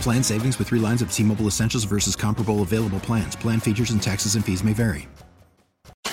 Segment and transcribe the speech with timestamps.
[0.00, 3.34] Plan savings with three lines of T Mobile Essentials versus comparable available plans.
[3.34, 5.08] Plan features and taxes and fees may vary.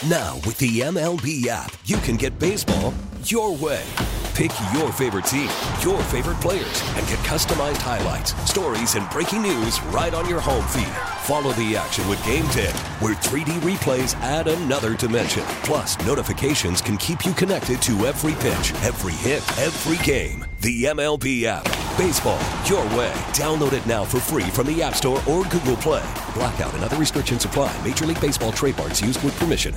[0.10, 2.94] Now, with the MLB app, you can get baseball
[3.24, 3.86] your way.
[4.34, 5.48] Pick your favorite team,
[5.82, 10.68] your favorite players, and get customized highlights, stories, and breaking news right on your home
[10.68, 10.92] feed.
[11.22, 15.44] Follow the action with Game Day, where 3D replays add another dimension.
[15.64, 20.44] Plus, notifications can keep you connected to every pitch, every hit, every game.
[20.62, 21.83] The MLB app.
[21.98, 23.12] Baseball, your way.
[23.34, 26.02] Download it now for free from the App Store or Google Play.
[26.34, 27.72] Blackout and other restrictions apply.
[27.86, 29.76] Major League Baseball trademarks used with permission.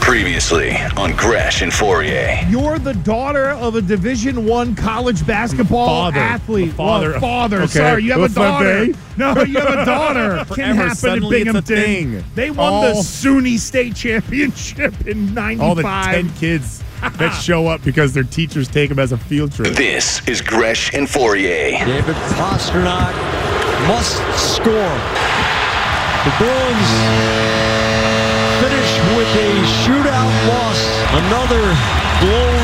[0.00, 2.50] Previously on Gresh and Fauria.
[2.50, 6.18] You're the daughter of a Division One college basketball Father.
[6.18, 6.70] athlete.
[6.70, 7.10] A father.
[7.12, 7.56] Well, father.
[7.62, 7.66] Okay.
[7.66, 8.86] Sorry, you have a What's that, daughter.
[9.18, 10.36] No, you have a daughter.
[10.36, 11.76] Can Forever, happen in suddenly it's a Binghamton.
[12.22, 12.24] thing.
[12.34, 15.60] They won the SUNY State Championship in '95.
[15.60, 16.82] All the 10 kids
[17.18, 19.74] that show up because their teachers take them as a field trip.
[19.74, 21.84] This is Gresh and Fauria.
[21.84, 23.14] David Pastrnak
[23.86, 24.96] must score.
[26.24, 26.90] The Bruins
[28.58, 29.50] finish with a
[29.86, 30.80] shootout loss.
[31.14, 31.62] Another
[32.20, 32.57] blown third period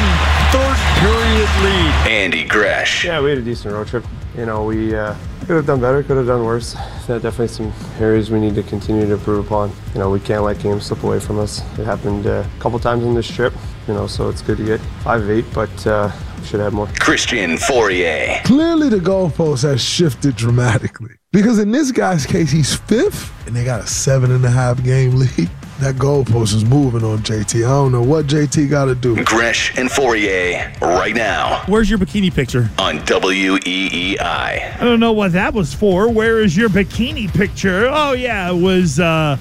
[1.62, 2.10] lead.
[2.10, 3.04] Andy Gresh.
[3.04, 4.04] Yeah, we had a decent road trip.
[4.36, 6.74] You know, we uh, could have done better, could have done worse.
[7.06, 9.70] There are definitely some areas we need to continue to improve upon.
[9.92, 11.60] You know, we can't let games slip away from us.
[11.78, 13.52] It happened uh, a couple times on this trip,
[13.86, 16.72] you know, so it's good to get five of eight, but uh, we should have
[16.72, 16.88] more.
[16.98, 18.42] Christian Fauria.
[18.44, 21.14] Clearly, the goalpost has shifted dramatically.
[21.32, 24.82] Because in this guy's case, he's fifth, and they got a seven and a half
[24.82, 25.50] game lead.
[25.84, 27.56] That goalpost is moving on JT.
[27.58, 29.22] I don't know what JT got to do.
[29.22, 32.70] Gresh and Fauria right now Where's your bikini picture?
[32.78, 34.18] on E WEEI.
[34.18, 36.10] I don't know what that was for.
[36.10, 37.86] Where is your bikini picture?
[37.92, 39.36] Oh yeah, it was uh,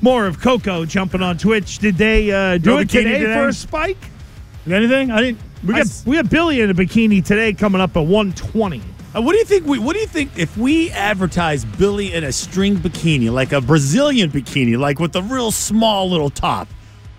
[0.00, 1.78] more of Coco jumping on Twitch.
[1.80, 3.34] Did they uh, do No it bikini today, today?
[3.34, 3.98] for a spike?
[4.70, 5.10] Anything?
[5.10, 5.40] I didn't.
[5.64, 8.80] We got s- we got Billy in a bikini today, coming up at 120.
[9.14, 9.66] Uh, what do you think?
[9.66, 13.60] We, what do you think if we advertise Billy in a string bikini, like a
[13.60, 16.68] Brazilian bikini, like with a real small little top,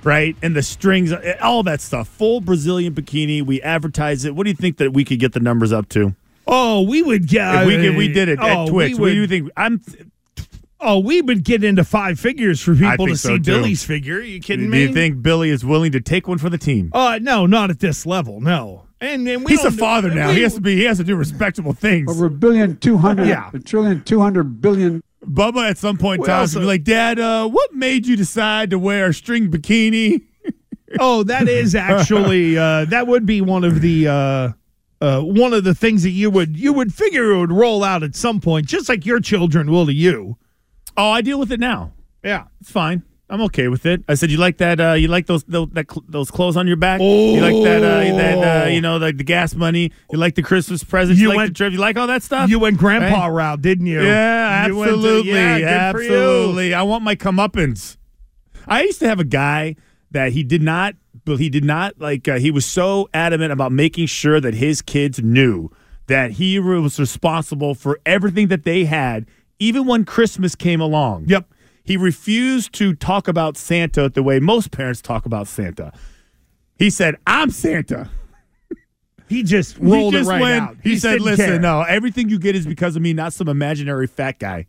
[0.04, 3.46] right, and the strings, uh, all that stuff, full Brazilian bikini.
[3.46, 4.36] We advertise it.
[4.36, 6.16] What do you think that we could get the numbers up to?
[6.48, 7.64] Oh, we would get.
[7.64, 8.94] If we could, we did it oh, at Twitch.
[8.94, 9.50] We what do you think?
[9.58, 9.82] I'm.
[10.80, 13.52] Oh, we would get into five figures for people to so, see too.
[13.52, 14.20] Billy's figure.
[14.22, 14.78] you kidding Do me?
[14.78, 16.90] Do you think Billy is willing to take one for the team?
[16.94, 18.40] Uh, no, not at this level.
[18.40, 18.88] No.
[19.02, 20.30] And, and we He's a don't- father now.
[20.30, 20.76] we- he has to be.
[20.76, 22.10] He has to do respectable things.
[22.10, 23.50] Over a billion, two hundred, Yeah.
[23.54, 25.02] a trillion, two hundred billion.
[25.26, 28.70] Bubba at some point in We time be like, Dad, uh, what made you decide
[28.72, 30.22] to wear a string bikini?
[31.00, 34.50] Oh, that is actually uh, that would be one of the uh,
[35.00, 38.04] uh, one of the things that you would you would figure it would roll out
[38.04, 40.38] at some point, just like your children will to you.
[40.98, 41.94] Oh, I deal with it now.
[42.26, 42.44] Yeah.
[42.60, 43.04] It's fine.
[43.32, 44.04] I'm okay with it.
[44.08, 44.80] I said, you like that?
[44.80, 47.00] Uh, you like those those, that, cl- those clothes on your back?
[47.00, 47.82] You like that?
[47.84, 49.92] Uh, that uh, you know, like the gas money.
[50.12, 51.18] You like the Christmas presents?
[51.20, 51.72] You, You like went- the trip?
[51.74, 52.50] You like all that stuff?
[52.50, 53.30] You went grandpa Right?
[53.30, 54.02] route, didn't you?
[54.04, 56.10] Yeah, You went to- absolutely, yeah, good for you.
[56.14, 56.74] absolutely.
[56.74, 57.98] I want my comeuppance.
[58.68, 59.76] I used to have a guy
[60.12, 62.28] that he did not, but he did not like.
[62.28, 65.70] Uh, he was so adamant about making sure that his kids knew
[66.08, 69.26] that he was responsible for everything that they had,
[69.58, 71.26] even when Christmas came along.
[71.28, 71.48] Yep.
[71.92, 75.92] He refused to talk about Santa the way most parents talk about Santa.
[76.80, 78.10] He said, "I'm Santa."
[79.28, 80.78] He just He rolled just it right went- out.
[80.82, 81.60] He, just said, "Listen, care.
[81.60, 84.68] no, everything you get is because of me, not some imaginary fat guy."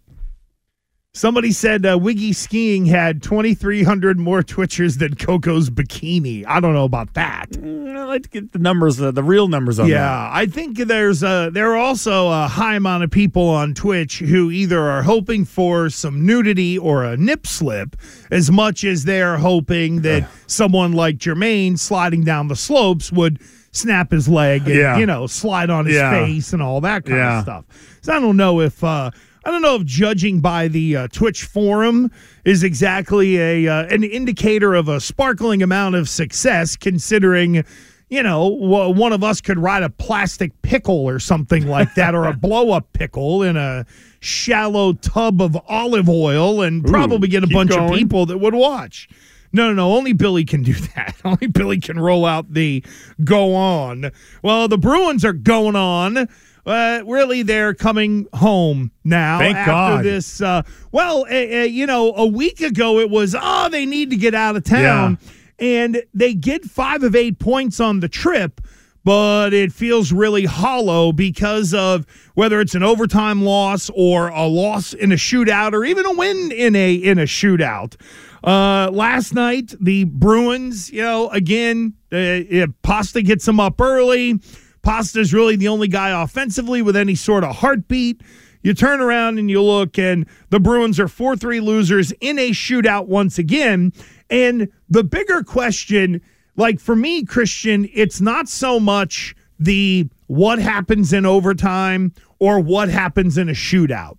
[1.17, 6.43] Somebody said uh, Wiggy Skiing had 2,300 more Twitchers than Coco's bikini.
[6.47, 7.51] I don't know about that.
[7.51, 9.93] Mm, I like to get the numbers, uh, the real numbers on that.
[9.95, 14.21] Yeah, I think there's a, there are also a high amount of people on Twitch
[14.21, 17.95] who either are hoping for some nudity or a nip slip
[18.31, 23.39] as much as they're hoping that someone like Jermaine sliding down the slopes would
[23.73, 24.97] snap his leg and Yeah.
[24.97, 26.11] you know slide on his Yeah.
[26.25, 27.37] face and all that kind Yeah.
[27.39, 27.65] of stuff.
[28.01, 29.11] So I don't know if uh,
[29.45, 32.11] I don't know if judging by the uh, Twitch forum
[32.45, 37.65] is exactly a uh, an indicator of a sparkling amount of success, considering.
[38.09, 42.15] You know, w- one of us could ride a plastic pickle or something like that,
[42.15, 43.87] or a blow up pickle in a
[44.21, 49.09] shallow tub of olive oil and probably get a bunch of people that would watch.
[49.55, 49.97] No, no, no.
[49.97, 51.17] Only Billy can do that.
[51.25, 52.85] Only Billy can roll out the
[53.25, 54.11] go on.
[54.43, 56.29] Well, the Bruins are going on.
[56.65, 59.39] Uh, really, they're coming home now.
[59.39, 60.05] Thank after God.
[60.05, 60.41] this.
[60.41, 60.63] Uh,
[60.93, 64.57] well, uh, you know, a week ago it was, oh, they need to get out
[64.57, 65.19] of town.
[65.59, 68.61] And they get five of eight points on the trip,
[69.05, 74.93] but it feels really hollow because of whether it's an overtime loss or a loss
[74.93, 77.97] in a shootout or even a win in a in a shootout.
[78.45, 84.41] Uh, last night, the Bruins, you know, again, uh, Pasta gets them up early.
[84.83, 88.21] Pasta's really the only guy offensively with any sort of heartbeat.
[88.63, 92.51] You turn around and you look, and the Bruins are 4 3 losers in a
[92.51, 93.93] shootout once again.
[94.31, 96.21] And the bigger question,
[96.57, 102.89] like for me, Christian, it's not so much the what happens in overtime or what
[102.89, 104.17] happens in a shootout.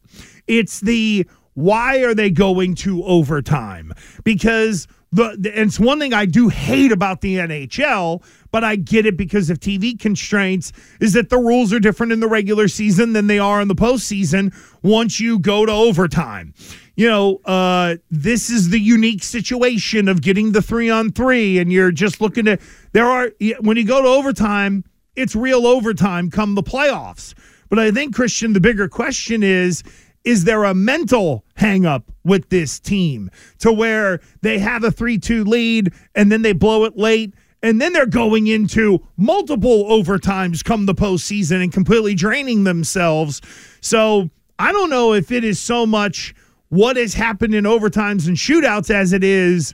[0.48, 3.94] It's the why are they going to overtime?
[4.24, 8.24] Because the, it's one thing I do hate about the NHL,
[8.54, 10.72] but I get it because of TV constraints,
[11.02, 13.74] is that the rules are different in the regular season than they are in the
[13.74, 14.54] postseason
[14.84, 16.54] once you go to overtime.
[16.96, 21.74] You know, uh, this is the unique situation of getting the three on three, and
[21.74, 22.60] you're just looking to
[22.92, 24.84] there are when you go to overtime,
[25.16, 27.34] it's real overtime come the playoffs.
[27.70, 29.82] But I think, Christian, the bigger question is
[30.24, 33.30] is there a mental hangup with this team
[33.60, 37.34] to where they have a 3 2 lead and then they blow it late?
[37.64, 43.42] And then they're going into multiple overtimes come the postseason and completely draining themselves.
[43.82, 44.30] So
[44.60, 46.36] I don't know if it is so much
[46.70, 49.74] what has happened in overtimes and shootouts as it is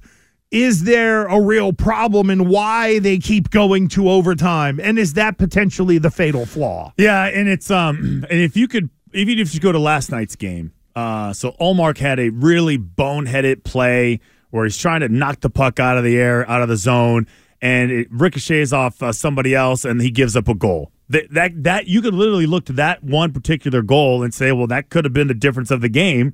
[0.51, 4.79] is there a real problem and why they keep going to overtime?
[4.81, 6.91] And is that potentially the fatal flaw?
[6.97, 10.35] Yeah, and it's um, and if you could, even if you go to last night's
[10.35, 14.19] game, uh, so Ullmark had a really boneheaded play
[14.49, 17.27] where he's trying to knock the puck out of the air, out of the zone,
[17.61, 20.91] and it ricochets off uh, somebody else, and he gives up a goal.
[21.09, 24.67] That that that you could literally look to that one particular goal and say, well,
[24.67, 26.33] that could have been the difference of the game.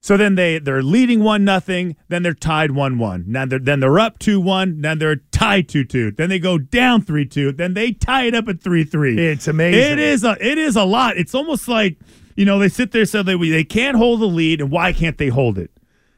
[0.00, 1.96] So then they they're leading one nothing.
[2.08, 3.24] Then they're tied one one.
[3.28, 4.80] Now they're then they're up two one.
[4.80, 6.10] Then they're tied two two.
[6.10, 7.52] Then they go down three two.
[7.52, 9.18] Then they tie it up at three three.
[9.18, 9.92] It's amazing.
[9.92, 11.18] It is a it is a lot.
[11.18, 11.98] It's almost like
[12.34, 15.18] you know they sit there so they they can't hold the lead and why can't
[15.18, 15.70] they hold it?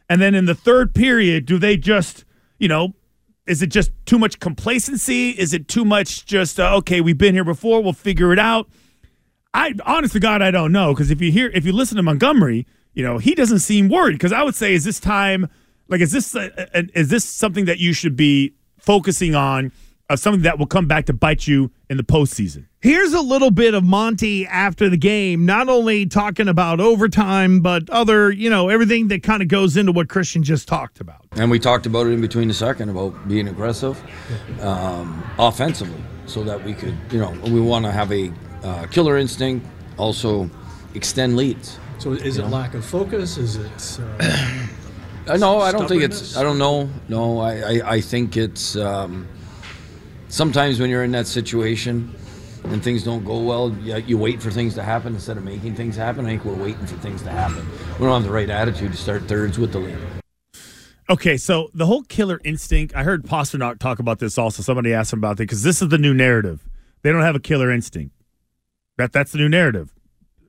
[0.09, 2.25] And then in the third period, do they just
[2.59, 2.95] you know?
[3.47, 5.31] Is it just too much complacency?
[5.31, 7.01] Is it too much just uh, okay?
[7.01, 7.83] We've been here before.
[7.83, 8.69] We'll figure it out.
[9.53, 12.03] I honest to God, I don't know because if you hear if you listen to
[12.03, 14.13] Montgomery, you know he doesn't seem worried.
[14.13, 15.49] Because I would say, is this time
[15.89, 19.73] like is this uh, uh, is this something that you should be focusing on?
[20.13, 22.67] Of something that will come back to bite you in the postseason.
[22.81, 27.89] Here's a little bit of Monty after the game, not only talking about overtime, but
[27.89, 31.25] other, you know, everything that kind of goes into what Christian just talked about.
[31.33, 34.03] And we talked about it in between the second about being aggressive
[34.61, 38.31] um, offensively so that we could, you know, we want to have a
[38.63, 39.67] uh, killer instinct,
[39.97, 40.51] also
[40.95, 41.79] extend leads.
[41.99, 42.49] So is it know?
[42.49, 43.39] lack of focus?
[43.39, 43.99] Is it?
[44.21, 44.59] Uh,
[45.25, 46.37] Uh, no, I don't think it's.
[46.37, 46.91] I don't know.
[47.09, 48.75] No, I, I, I think it's.
[48.75, 49.29] Um,
[50.33, 52.13] sometimes when you're in that situation
[52.65, 55.75] and things don't go well, you, you wait for things to happen instead of making
[55.75, 56.25] things happen.
[56.25, 57.69] I think we're waiting for things to happen.
[57.99, 59.99] We don't have the right attitude to start thirds with the lead.
[61.11, 62.97] Okay, so the whole killer instinct.
[62.97, 64.63] I heard Pastrnak talk about this also.
[64.63, 66.67] Somebody asked him about it because this is the new narrative.
[67.03, 68.15] They don't have a killer instinct.
[68.97, 69.93] That that's the new narrative.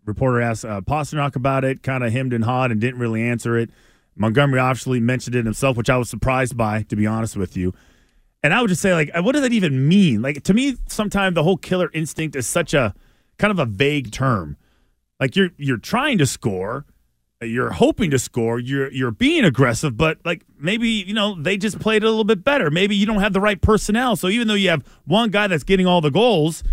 [0.06, 3.58] Reporter asked uh, Pastrnak about it, kind of hemmed and hawed, and didn't really answer
[3.58, 3.70] it.
[4.16, 7.74] Montgomery obviously mentioned it himself, which I was surprised by, to be honest with you.
[8.44, 10.22] And I would just say, like, uh, what does that even mean?
[10.22, 12.94] Like, to me, sometimes the whole killer instinct is such a
[13.38, 14.58] kind of a vague term.
[15.20, 16.86] Like, you're you're trying to score,
[17.42, 21.56] uh, you're hoping to score, you're you're being aggressive, but like maybe you know they
[21.56, 22.70] just played a little bit better.
[22.70, 24.16] Maybe you don't have the right personnel.
[24.18, 26.64] So even though you have one guy that's getting all the goals,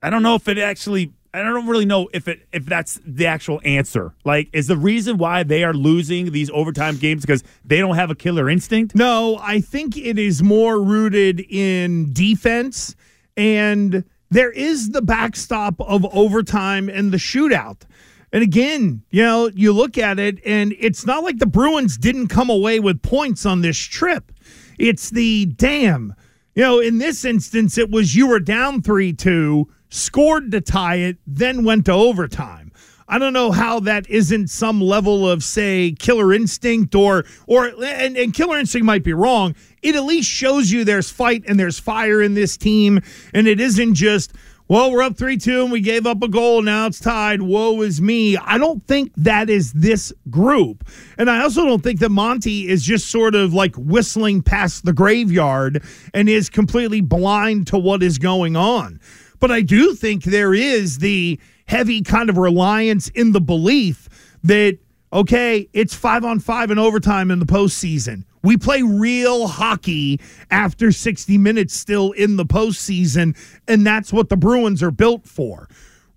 [0.00, 1.12] I don't know if it actually.
[1.34, 4.14] I don't really know if it if that's the actual answer.
[4.24, 8.10] Like, is the reason why they are losing these overtime games because they don't have
[8.10, 8.94] a killer instinct?
[8.94, 12.94] No, I think it is more rooted in defense,
[13.36, 17.82] and there is the backstop of overtime and the shootout.
[18.30, 22.28] And again, you know, you look at it, and it's not like the Bruins didn't
[22.28, 24.32] come away with points on this trip.
[24.78, 26.14] It's the damn.
[26.54, 30.96] You know, in this instance, it was you were down 3 2, scored to tie
[30.96, 32.72] it, then went to overtime.
[33.08, 38.16] I don't know how that isn't some level of, say, killer instinct or, or, and,
[38.16, 39.54] and killer instinct might be wrong.
[39.82, 43.00] It at least shows you there's fight and there's fire in this team.
[43.34, 44.32] And it isn't just,
[44.66, 46.62] well, we're up 3 2 and we gave up a goal.
[46.62, 47.42] Now it's tied.
[47.42, 48.38] Woe is me.
[48.38, 50.88] I don't think that is this group.
[51.18, 54.94] And I also don't think that Monty is just sort of like whistling past the
[54.94, 55.84] graveyard
[56.14, 59.00] and is completely blind to what is going on.
[59.42, 64.08] But I do think there is the heavy kind of reliance in the belief
[64.44, 64.78] that,
[65.12, 68.22] okay, it's five on five in overtime in the postseason.
[68.44, 70.20] We play real hockey
[70.52, 75.68] after 60 minutes still in the postseason, and that's what the Bruins are built for.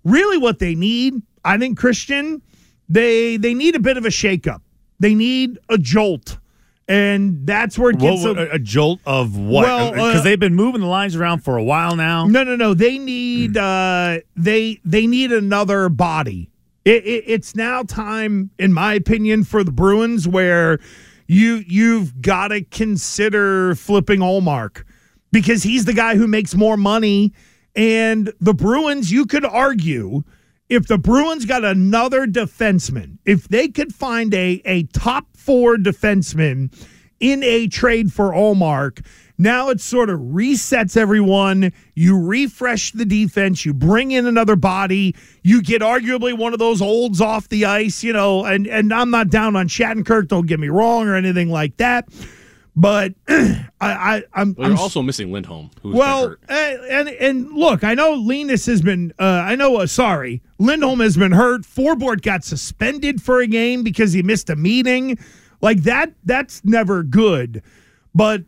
[0.04, 2.40] Really, what they need, I think, Christian,
[2.88, 4.60] they they need a bit of a shakeup.
[5.00, 6.38] They need a jolt.
[6.88, 9.64] And that's where it gets What- a, a, jolt of what?
[9.64, 12.26] Well, Because uh, they've been moving the lines around for a while now.
[12.26, 12.74] No, no, no.
[12.74, 16.50] They need uh they they need another body.
[16.84, 20.78] It, it, it's now time, in my opinion, for the Bruins where
[21.26, 24.84] you you've got to consider flipping Ullmark
[25.32, 27.32] because he's the guy who makes more money.
[27.74, 30.22] And the Bruins, you could argue,
[30.68, 36.74] if the Bruins got another defenseman, if they could find a a top four defenseman
[37.20, 39.06] in a trade for Ullmark.
[39.38, 41.72] Now it sort of resets everyone.
[41.94, 43.64] You refresh the defense.
[43.64, 45.14] You bring in another body.
[45.42, 48.44] You get arguably one of those olds off the ice, you know.
[48.44, 50.28] And and I'm not down on Shattenkirk.
[50.28, 52.08] Don't get me wrong or anything like that.
[52.76, 57.52] But I, I I'm, Well, you're I'm also missing Lindholm, who's well, uh, and and
[57.52, 59.12] look, I know Linus has been.
[59.18, 59.76] Uh, I know.
[59.76, 61.62] Uh, sorry, Lindholm has been hurt.
[61.62, 65.18] Forbort got suspended for a game because he missed a meeting.
[65.62, 66.12] Like that.
[66.24, 67.62] That's never good.
[68.14, 68.42] But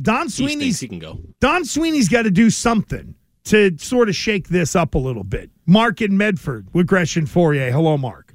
[0.00, 1.18] Don Sweeney's he can go.
[1.40, 5.50] Don Sweeney's got to do something to sort of shake this up a little bit.
[5.66, 7.72] Mark in Medford with Gresham Fauria.
[7.72, 8.25] Hello, Mark.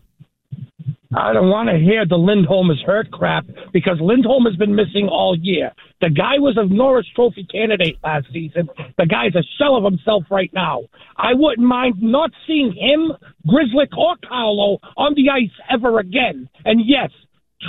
[1.13, 5.09] I don't want to hear the Lindholm is hurt crap because Lindholm has been missing
[5.11, 5.71] all year.
[5.99, 8.69] The guy was a Norris Trophy candidate last season.
[8.97, 10.83] The guy's a shell of himself right now.
[11.17, 13.11] I wouldn't mind not seeing him,
[13.45, 16.47] Grzelcyk, or Carlo on the ice ever again.
[16.63, 17.09] And yes,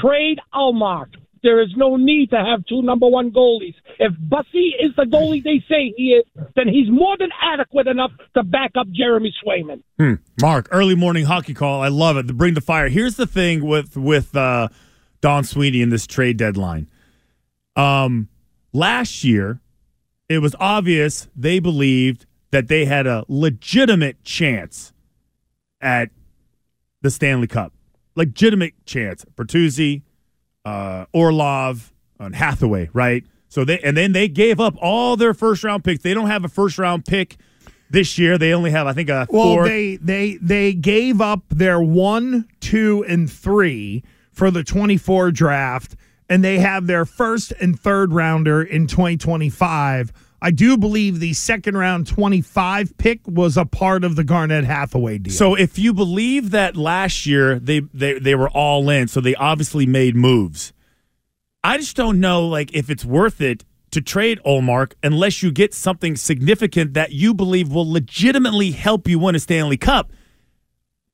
[0.01, 1.09] trade Ullmark.
[1.43, 3.75] There is no need to have two number one goalies.
[3.99, 8.13] If Bussi is the goalie they say he is, then he's more than adequate enough
[8.35, 9.83] to back up Jeremy Swayman.
[9.99, 10.15] Hmm.
[10.41, 11.83] Mark, early morning hockey call.
[11.83, 12.27] I love it.
[12.37, 12.89] Bring the fire.
[12.89, 14.69] Here's the thing with with uh,
[15.21, 16.89] Don Sweeney in this trade deadline.
[17.75, 18.29] Um,
[18.73, 19.61] last year,
[20.29, 24.93] it was obvious they believed that they had a legitimate chance
[25.81, 26.11] at
[27.01, 27.73] the Stanley Cup.
[28.15, 29.25] Legitimate chance.
[29.35, 30.03] Bertuzzi,
[30.64, 33.25] uh, Orlov, and Hathaway, right?
[33.49, 36.02] So they and then they gave up all their first round picks.
[36.02, 37.37] They don't have a first round pick
[37.90, 38.38] this year.
[38.38, 39.64] They only have, I think, a Well, four.
[39.64, 44.02] they they they gave up their one, two, and three
[44.33, 45.97] for the twenty four draft,
[46.28, 50.12] and they have their first and third rounder in twenty twenty five.
[50.43, 54.65] I do believe the second round twenty five pick was a part of the Garnet
[54.65, 55.33] Hathaway deal.
[55.33, 59.35] So if you believe that last year they, they they were all in, so they
[59.37, 60.73] obviously made moves.
[61.65, 65.73] I just don't know like if it's worth it to trade Ullmark unless you get
[65.73, 70.13] something significant that you believe will legitimately help you win a Stanley Cup.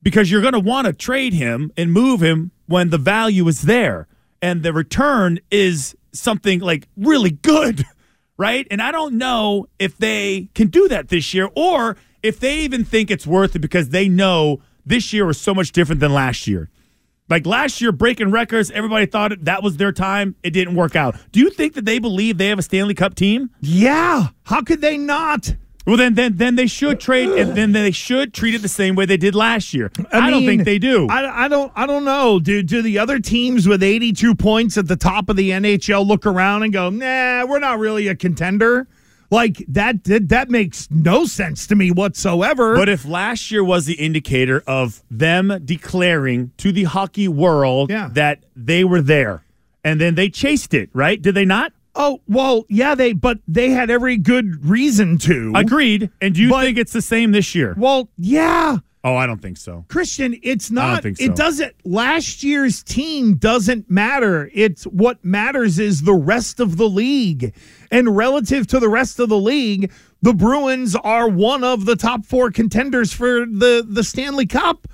[0.00, 3.62] Because you're going to want to trade him and move him when the value is
[3.62, 4.06] there
[4.40, 7.85] and the return is something like really good,
[8.38, 8.66] right?
[8.71, 12.85] And I don't know if they can do that this year or if they even
[12.85, 16.47] think it's worth it because they know this year was so much different than last
[16.47, 16.71] year.
[17.28, 20.35] Like last year, breaking records, everybody thought that was their time.
[20.42, 21.16] It didn't work out.
[21.30, 23.50] Do you think that they believe they have a Stanley Cup team?
[23.61, 24.28] Yeah.
[24.45, 25.54] How could they not?
[25.88, 28.95] Well, then, then, then they should trade, and then they should treat it the same
[28.95, 29.90] way they did last year.
[30.12, 31.09] I, don't think they do.
[31.09, 31.73] I, I don't.
[31.75, 32.38] I don't know.
[32.38, 36.26] Do do the other teams with 82 points at the top of the NHL look
[36.26, 38.87] around and go, "Nah, we're not really a contender"?
[39.30, 40.04] Like that.
[40.04, 42.76] That, that makes no sense to me whatsoever.
[42.76, 48.45] But if last year was the indicator of them declaring to the hockey world that
[48.54, 49.42] they were there,
[49.83, 51.21] and then they chased it, right?
[51.21, 51.73] Did they not?
[52.00, 55.52] Oh well, yeah, they but they had every good reason to.
[55.56, 56.10] Agreed.
[56.22, 57.74] And do you think it's the same this year?
[57.76, 58.78] Well, yeah.
[59.02, 59.84] Oh, I don't think so.
[59.88, 61.02] Christian, it's I don't not.
[61.02, 61.74] think It doesn't.
[61.84, 64.48] Last year's team doesn't matter.
[64.54, 67.52] It's what matters is the rest of the league,
[67.90, 69.90] and relative to the rest of the league,
[70.22, 74.86] the Bruins are one of the top four contenders for the the Stanley Cup.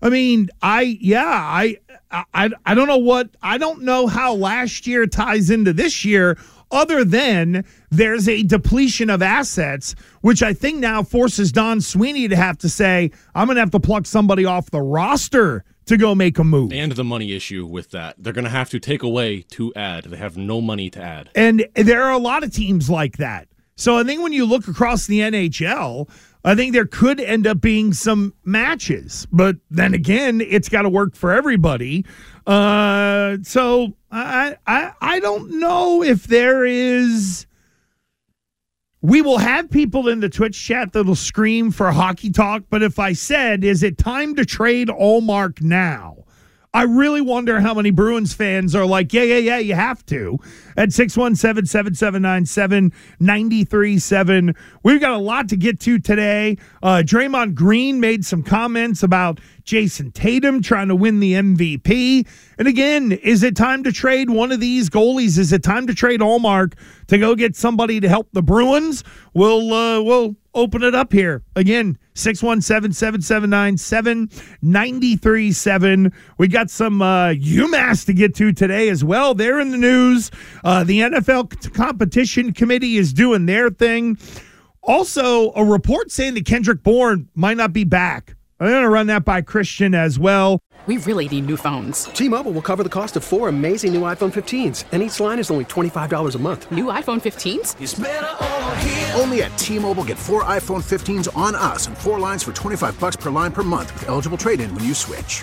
[0.00, 1.76] I mean, I yeah, I
[2.10, 6.38] I I don't know what I don't know how last year ties into this year
[6.70, 12.36] other than there's a depletion of assets, which I think now forces Don Sweeney to
[12.36, 16.14] have to say, I'm going to have to pluck somebody off the roster to go
[16.14, 16.72] make a move.
[16.72, 18.16] And the money issue with that.
[18.18, 20.04] They're going to have to take away to add.
[20.04, 21.30] They have no money to add.
[21.34, 23.48] And there are a lot of teams like that.
[23.76, 26.10] So I think when you look across the NHL,
[26.48, 29.26] I think there could end up being some matches.
[29.30, 32.06] But then again, it's got to work for everybody.
[32.46, 37.46] Uh, so I, I I don't know if there is.
[39.02, 42.98] We will have people in the Twitch chat that'll scream for hockey talk, but if
[42.98, 46.24] I said, is it time to trade Ullmark now?
[46.78, 50.38] I really wonder how many Bruins fans are like, yeah, yeah, yeah, you have to.
[50.76, 54.54] At 617 7797 937.
[54.84, 56.56] We've got a lot to get to today.
[56.80, 62.28] Uh, Draymond Green made some comments about Jayson Tatum trying to win the MVP.
[62.58, 65.36] And again, is it time to trade one of these goalies?
[65.36, 66.74] Is it time to trade Ullmark
[67.08, 69.02] to go get somebody to help the Bruins?
[69.34, 71.42] We'll, uh, we'll open it up here.
[71.56, 76.12] Again, 617 7797 937.
[76.36, 79.34] We got some uh, UMass to get to today as well.
[79.34, 80.30] They're in the news.
[80.64, 84.18] Uh, the NFL competition committee is doing their thing.
[84.82, 88.34] Also, a report saying that Kendrick Bourne might not be back.
[88.60, 90.60] I'm going to run that by Christian as well.
[90.86, 92.04] We really need new phones.
[92.04, 95.50] T-Mobile will cover the cost of four amazing new iPhone 15s, and each line is
[95.50, 96.70] only $25 a month.
[96.70, 97.76] New iPhone 15s?
[99.20, 103.16] Only at T-Mobile get four iPhone 15s on us and four lines for 25 bucks
[103.16, 105.42] per line per month with eligible trade-in when you switch.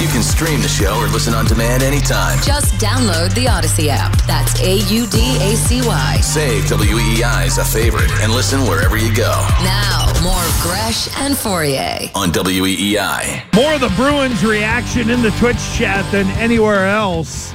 [0.00, 2.40] You can stream the show or listen on demand anytime.
[2.40, 4.16] Just download the Audacy app.
[4.28, 6.20] That's A U D A C Y.
[6.20, 9.32] Save WEEI as a favorite and listen wherever you go.
[9.64, 12.14] Now, more Gresh and Fauria.
[12.14, 13.52] On E WEEI.
[13.56, 17.52] More of the Bruins reaction in the Twitch chat than anywhere else.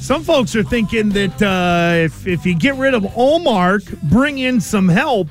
[0.00, 4.62] Some folks are thinking that uh, if, if you get rid of Ullmark, bring in
[4.62, 5.28] some help,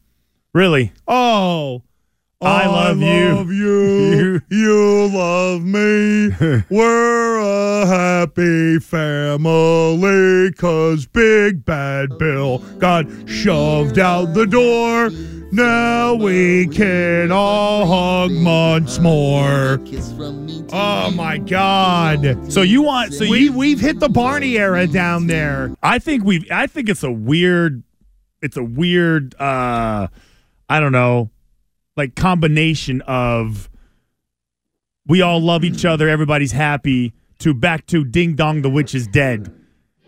[0.53, 0.93] Really?
[1.07, 1.81] Oh,
[2.39, 3.33] I love you.
[3.33, 4.41] love you.
[4.51, 6.29] you love me.
[6.69, 15.09] We're a happy family because Big Bad Bill got shoved out the door.
[15.51, 19.79] Now we can all hug once more.
[20.71, 22.51] Oh my God!
[22.51, 23.13] So you want?
[23.13, 25.73] So we you we've hit the Barney era down there.
[25.81, 26.45] I think we've.
[26.51, 27.81] I think it's a weird.
[28.43, 29.33] It's a weird.
[29.39, 30.09] uh
[30.69, 31.31] I don't know,
[31.97, 33.69] like combination of
[35.07, 37.13] we all love each other, everybody's happy.
[37.39, 39.53] To back to Ding Dong, the witch is dead.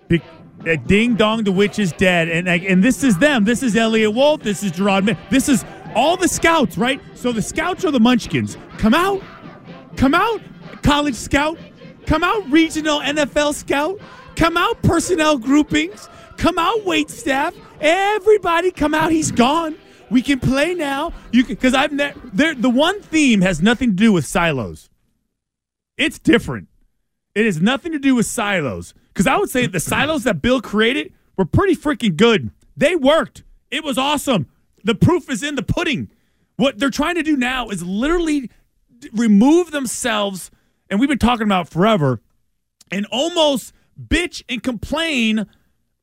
[0.07, 0.21] Be-
[0.67, 3.45] uh, Ding Dong, the witch is dead, and and this is them.
[3.45, 4.41] This is Eliot Wolf.
[4.41, 5.05] This is Gerard.
[5.05, 5.63] Min- This is
[5.95, 6.99] all the scouts, right?
[7.13, 8.57] So the scouts are the Munchkins.
[8.77, 9.21] Come out,
[9.95, 10.41] come out.
[10.81, 11.57] college scout,
[12.07, 13.99] come out regional NFL scout,
[14.35, 17.53] come out personnel groupings, come out wait staff.
[17.79, 19.11] Everybody come out.
[19.11, 19.75] He's gone.
[20.09, 21.13] We can play now.
[21.31, 22.55] You can because I've ne- there.
[22.55, 24.89] The one theme has nothing to do with silos.
[25.97, 26.67] It's different.
[27.35, 28.93] It has nothing to do with silos.
[29.13, 32.51] Because I would say the silos that Bill created were pretty freaking good.
[32.75, 33.43] They worked.
[33.69, 34.47] It was awesome.
[34.83, 36.09] The proof is in the pudding.
[36.55, 38.49] What they're trying to do now is literally
[39.13, 40.51] remove themselves,
[40.89, 42.21] and we've been talking about forever,
[42.91, 45.47] and almost bitch and complain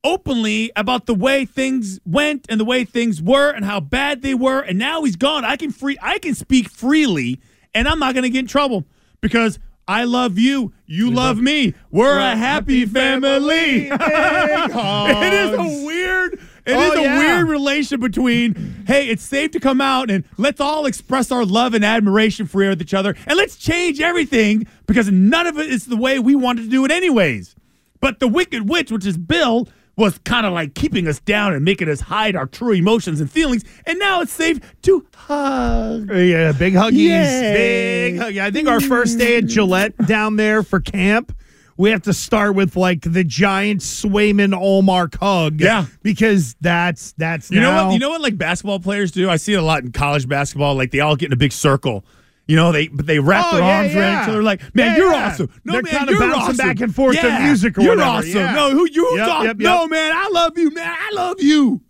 [0.03, 4.33] openly about the way things went and the way things were and how bad they
[4.33, 4.61] were.
[4.61, 5.43] And now he's gone.
[5.45, 7.39] I can free I can speak freely
[7.73, 8.85] and I'm not gonna get in trouble
[9.21, 10.73] because I love you.
[10.85, 11.73] You love me.
[11.91, 13.87] We're a happy family.
[13.91, 16.33] it is a weird
[16.65, 17.17] it is Oh, a yeah.
[17.17, 21.73] weird relation between, hey, it's safe to come out and let's all express our love
[21.73, 25.95] and admiration for each other and let's change everything because none of it is the
[25.95, 27.55] way we wanted to do it anyways.
[28.01, 31.65] But the Wicked Witch, which is Bill, was kind of like keeping us down and
[31.65, 33.65] making us hide our true emotions and feelings.
[33.85, 36.09] And now it's safe to hug.
[36.09, 36.93] Yeah, big huggies.
[36.93, 38.11] Yay.
[38.11, 38.37] Big hug.
[38.37, 41.35] I think our first day at Gillette down there for camp,
[41.77, 45.59] we have to start with like the giant Swayman Ullmark hug.
[45.59, 45.87] Yeah.
[46.03, 47.93] Because that's that's You know what?
[47.93, 48.21] You know what?
[48.21, 49.29] Like basketball players do.
[49.29, 50.75] I see it a lot in college basketball.
[50.75, 52.05] Like they all get in a big circle.
[52.47, 54.23] You know, they but they wrap Oh, their yeah, arms around yeah.
[54.23, 54.43] each other.
[54.43, 55.49] Like, man, Yeah, you're awesome.
[55.65, 56.57] No, They're man, kinda you're bouncing awesome.
[56.57, 58.55] back and forth to Yeah, music or you're whatever, awesome.
[58.55, 59.47] No, who you Yep, awesome.
[59.47, 60.87] yep, No, man, I love you, man.
[60.97, 61.81] I love you.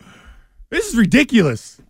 [0.70, 1.80] This is ridiculous.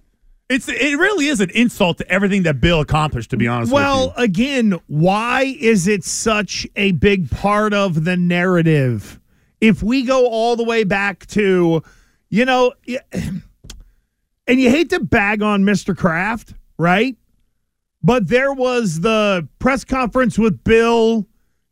[0.50, 3.30] It's it really is an insult to everything that Bill accomplished.
[3.30, 3.84] To be honest, with you.
[3.86, 9.18] Well, again, why is it such a big part of the narrative?
[9.60, 11.82] If we go all the way back to,
[12.30, 12.72] you know,
[13.12, 15.96] and you hate to bag on Mr.
[15.96, 17.16] Kraft, right?
[18.02, 21.26] But there was the press conference with Bill.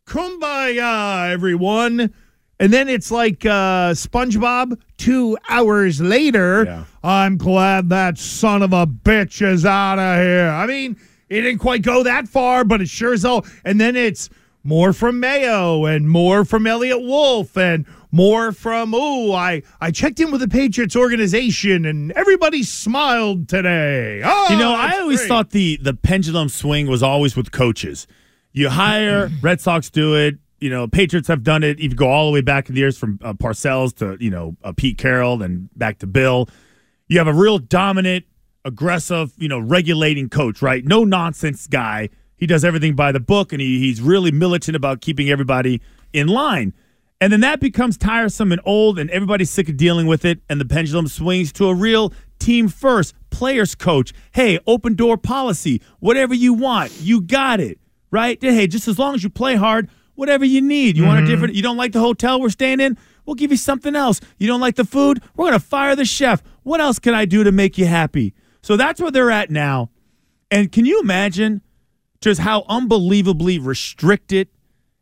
[0.06, 2.12] Kumbaya, everyone.
[2.58, 4.80] And then it's like uh, SpongeBob.
[4.96, 6.66] Two hours later,
[7.02, 10.48] I'm glad that son of a bitch is out of here.
[10.48, 10.96] I mean,
[11.28, 13.44] it didn't quite go that far, but it sure as hell.
[13.64, 14.30] And then it's
[14.64, 17.84] more from Mayo and more from Eliot Wolf and
[18.16, 24.22] more from oh I I checked in with the Patriots organization and everybody smiled today.
[24.24, 25.28] Oh, you know, I always great.
[25.28, 28.06] thought the the pendulum swing was always with coaches.
[28.52, 30.38] You hire Red Sox do it.
[30.58, 31.78] You know, Patriots have done it.
[31.78, 34.56] You go all the way back in the years from uh, Parcells to you know
[34.64, 36.48] uh, Pete Carroll, then back to Bill.
[37.08, 38.24] You have a real dominant,
[38.64, 40.84] aggressive, you know, regulating coach, right?
[40.84, 42.08] No nonsense guy.
[42.36, 45.80] He does everything by the book, and he, he's really militant about keeping everybody
[46.12, 46.74] in line.
[47.20, 50.40] And then that becomes tiresome and old, and everybody's sick of dealing with it.
[50.50, 54.12] And the pendulum swings to a real team first, players coach.
[54.32, 55.80] Hey, open door policy.
[56.00, 57.78] Whatever you want, you got it,
[58.10, 58.38] right?
[58.40, 60.96] Hey, just as long as you play hard, whatever you need.
[60.96, 61.30] You want a mm-hmm.
[61.30, 62.98] different, you don't like the hotel we're staying in?
[63.24, 64.20] We'll give you something else.
[64.38, 65.22] You don't like the food?
[65.36, 66.42] We're going to fire the chef.
[66.62, 68.34] What else can I do to make you happy?
[68.62, 69.90] So that's where they're at now.
[70.50, 71.62] And can you imagine
[72.20, 74.48] just how unbelievably restricted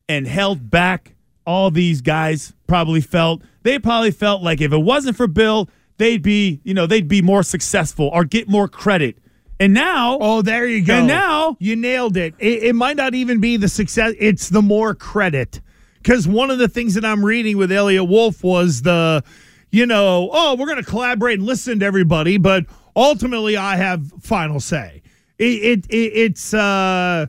[0.09, 1.14] and held back
[1.47, 3.43] all these guys probably felt?
[3.63, 7.23] They probably felt like if it wasn't for Bill, they'd be, you know, they'd be
[7.23, 9.19] more successful or get more credit.
[9.61, 10.95] And now, oh, there you go.
[10.95, 12.35] And now, you nailed it.
[12.39, 15.61] It, it might not even be the success; it's the more credit.
[16.03, 19.25] Because one of the things that I'm reading with Eliot Wolf was the,
[19.71, 24.13] you know, oh, we're going to collaborate and listen to everybody, but ultimately, I have
[24.21, 25.03] final say.
[25.39, 27.27] It, it, it it's uh,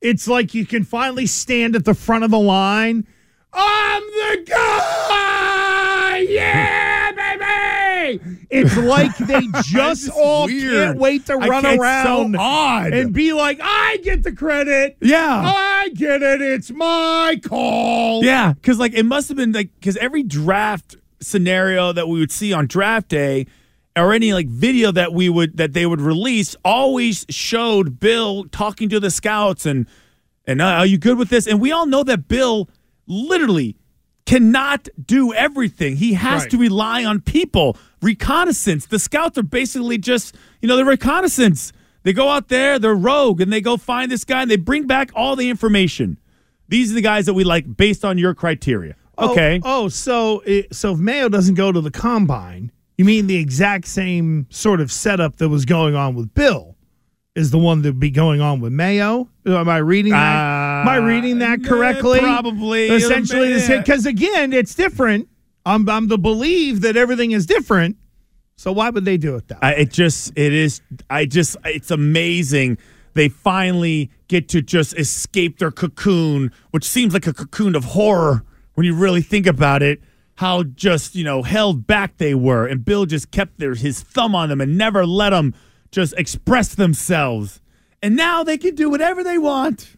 [0.00, 3.06] it's like you can finally stand at the front of the line.
[3.52, 8.20] I'm the guy, yeah, baby.
[8.50, 10.72] It's like they just all weird.
[10.72, 12.92] can't wait to run can't- around so odd.
[12.92, 14.96] and be like, I get the credit.
[15.00, 15.42] Yeah.
[15.44, 16.40] I get it.
[16.40, 18.24] It's my call.
[18.24, 22.32] Yeah, because like it must have been like because every draft scenario that we would
[22.32, 23.46] see on draft day,
[23.96, 28.88] or any like video that we would that they would release, always showed Bill talking
[28.90, 29.86] to the scouts and
[30.46, 31.46] and uh, are you good with this?
[31.46, 32.68] And we all know that Bill
[33.08, 33.76] literally
[34.26, 35.96] cannot do everything.
[35.96, 36.50] He has Right.
[36.50, 38.86] to rely on people, reconnaissance.
[38.86, 41.72] The scouts are basically just you know the reconnaissance.
[42.04, 44.86] They go out there, they're rogue, and they go find this guy and they bring
[44.86, 46.18] back all the information.
[46.68, 48.94] These are the guys that we like based on your criteria.
[49.16, 49.60] Oh, Okay.
[49.64, 53.86] Oh, so it, so if Mayo doesn't go to the combine, you mean the exact
[53.88, 56.76] same sort of setup that was going on with Bill
[57.34, 59.28] is the one that would be going on with Mayo?
[59.46, 60.36] Am I reading that?
[60.36, 62.20] Ah, Am I reading that correctly?
[62.20, 62.88] Probably.
[62.88, 65.28] Essentially, because again, it's different.
[65.66, 67.96] I'm I'm to believe that everything is different.
[68.56, 69.58] So why would they do it that?
[69.62, 70.80] I, it just it is.
[71.08, 72.78] I just it's amazing
[73.14, 78.44] they finally get to just escape their cocoon, which seems like a cocoon of horror
[78.74, 80.00] when you really think about it.
[80.36, 84.34] How just you know held back they were, and Bill just kept their his thumb
[84.34, 85.52] on them and never let them
[85.90, 87.60] just express themselves.
[88.00, 89.96] And now they can do whatever they want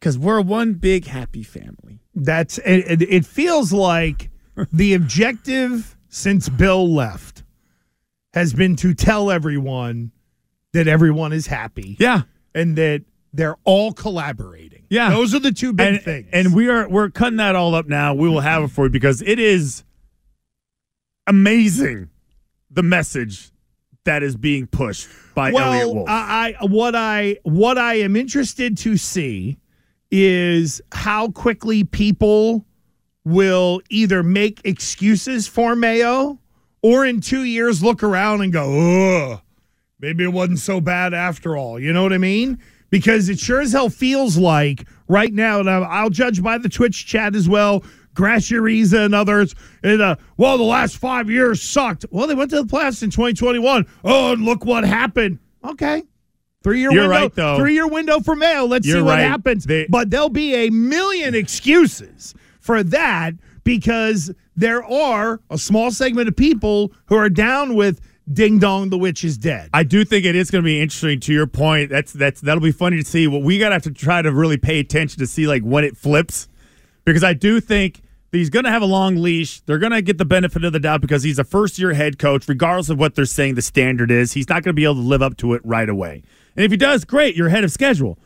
[0.00, 2.00] because we're one big happy family.
[2.14, 4.30] That's it, it, feels like
[4.72, 7.44] the objective since Bill left
[8.32, 10.12] has been to tell everyone
[10.72, 11.96] that everyone is happy.
[12.00, 12.22] Yeah.
[12.54, 14.86] And that they're all collaborating.
[14.88, 15.10] Yeah.
[15.10, 16.28] Those are the two big and, things.
[16.32, 18.14] And we are we're cutting that all up now.
[18.14, 19.84] We will have it for you because it is
[21.26, 22.10] amazing
[22.70, 23.52] the message
[24.04, 26.08] that is being pushed by well, Eliot Wolf.
[26.08, 29.58] I, I what I what I am interested to see
[30.10, 32.66] is how quickly people
[33.24, 36.38] will either make excuses for Mayo
[36.82, 39.40] or in two years look around and go, ugh,
[39.98, 41.78] maybe it wasn't so bad after all.
[41.78, 42.58] You know what I mean?
[42.88, 47.06] Because it sure as hell feels like right now, and I'll judge by the Twitch
[47.06, 47.84] chat as well.
[48.14, 49.54] Graciariza and others.
[49.84, 52.04] And uh, well, the last five years sucked.
[52.10, 53.86] Well, they went to the playoffs in 2021.
[54.02, 55.38] Oh, and look what happened.
[55.64, 56.02] Okay.
[56.62, 57.08] Three year window.
[57.08, 57.56] right, though.
[57.58, 58.66] Three year window for Mayo.
[58.66, 59.22] Let's You're see what right.
[59.22, 59.66] happens.
[59.88, 63.32] but there'll be a million excuses for that
[63.64, 68.00] because there are a small segment of people who are down with
[68.32, 69.70] Ding Dong, the witch is dead.
[69.74, 71.18] I do think it is going to be interesting.
[71.20, 73.26] To your point, that's that's that'll be funny to see.
[73.26, 75.82] What we got to have to try to really pay attention to see like when
[75.82, 76.46] it flips,
[77.04, 79.60] because I do think that he's going to have a long leash.
[79.62, 82.18] They're going to get the benefit of the doubt because he's a first year head
[82.20, 84.32] coach, regardless of what they're saying the standard is.
[84.32, 86.22] He's not going to be able to live up to it right away.
[86.60, 88.18] And if he does, great, you're ahead of schedule.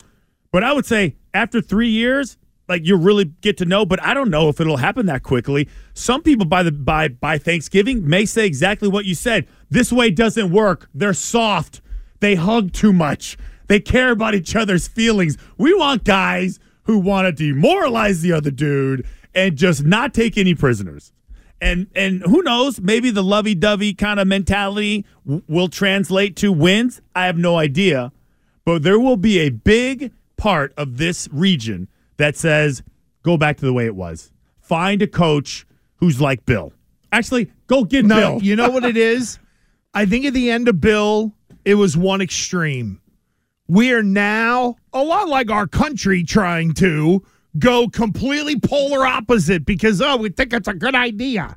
[0.51, 2.37] But I would say after three years,
[2.69, 3.87] like you really get to know.
[3.87, 5.69] But I don't know if it'll happen that quickly.
[5.93, 9.47] Some people by the by by Thanksgiving may say exactly what you said.
[9.71, 10.89] This way doesn't work.
[10.93, 11.81] They're soft.
[12.19, 13.39] They hug too much.
[13.69, 15.39] They care about each other's feelings.
[15.57, 20.57] We want guys who want to demoralize the other dude and just not take any
[20.57, 21.13] prisoners.
[21.61, 22.81] And and who knows?
[22.81, 27.01] Maybe the lovey-dovey kind of mentality w- will translate to wins.
[27.15, 28.11] I have no idea,
[28.65, 32.83] but there will be a big part of this region that says
[33.23, 34.33] go back to the way it was.
[34.61, 36.73] Find a coach who's like Bill.
[37.13, 38.43] Actually, go get No, Bill.
[38.43, 39.39] you know what it is?
[39.95, 41.33] I think at the end of Bill,
[41.65, 43.01] it was one extreme.
[43.69, 47.23] We are now a lot like our country trying to
[47.59, 51.57] go completely polar opposite because, oh, we think it's a good idea.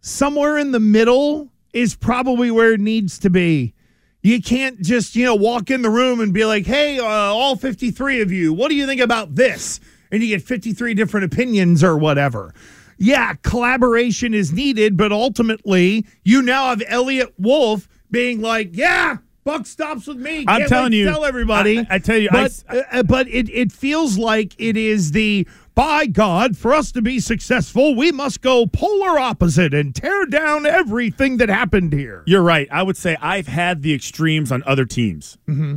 [0.00, 3.74] Somewhere in the middle is probably where it needs to be.
[4.22, 7.56] You can't just, you know, walk in the room and be like, hey, uh, all
[7.56, 9.80] 53 of you, what do you think about this?
[10.12, 12.54] And you get 53 different opinions or whatever.
[12.98, 19.66] Yeah, collaboration is needed, but ultimately, you now have Eliot Wolf being like, yeah, Buck
[19.66, 20.44] stops with me.
[20.46, 21.80] I'm telling you, tell everybody.
[21.80, 25.48] I- I tell you, I- but, uh, but it, it feels like it is the
[25.74, 30.66] by God, for us to be successful, we must go polar opposite and tear down
[30.66, 32.22] everything that happened here.
[32.26, 32.68] You're right.
[32.70, 35.76] I would say I've had the extremes on other teams, Mm-hmm.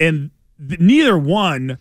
[0.00, 0.30] and
[0.68, 1.78] th- neither one,